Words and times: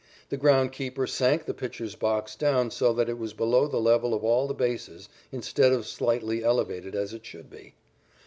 The 0.29 0.35
ground 0.37 0.71
keeper 0.71 1.05
sank 1.05 1.45
the 1.45 1.53
pitcher's 1.53 1.93
box 1.95 2.35
down 2.35 2.71
so 2.71 2.91
that 2.91 3.07
it 3.07 3.19
was 3.19 3.35
below 3.35 3.67
the 3.67 3.77
level 3.79 4.15
of 4.15 4.23
all 4.23 4.47
the 4.47 4.55
bases 4.55 5.09
instead 5.31 5.71
of 5.71 5.85
slightly 5.85 6.43
elevated 6.43 6.95
as 6.95 7.13
it 7.13 7.23
should 7.23 7.51
be. 7.51 7.75